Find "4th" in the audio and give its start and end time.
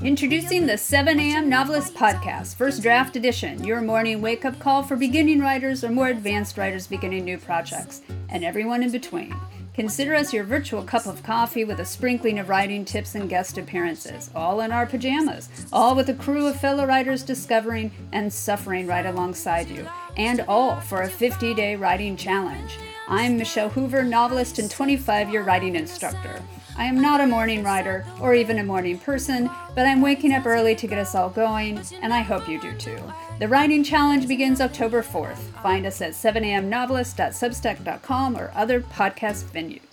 35.02-35.38